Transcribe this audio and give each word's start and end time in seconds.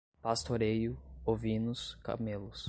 pastoreio, 0.23 0.97
ovinos, 1.25 1.95
camelos 2.03 2.59